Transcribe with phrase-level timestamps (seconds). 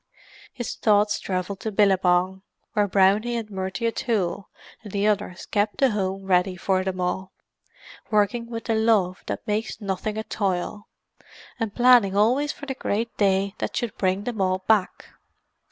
[0.51, 2.41] His thoughts travelled to Billabong,
[2.73, 4.49] where Brownie and Murty O'Toole
[4.81, 7.33] and the others kept the home ready for them all,
[8.09, 10.87] working with the love that makes nothing a toil,
[11.59, 15.05] and planning always for the great day that should bring them all back.